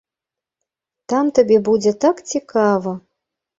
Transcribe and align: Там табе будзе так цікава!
Там 1.13 1.29
табе 1.41 1.57
будзе 1.69 1.95
так 2.07 2.25
цікава! 2.35 2.99